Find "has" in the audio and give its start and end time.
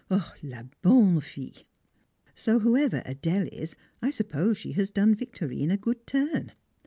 4.71-4.89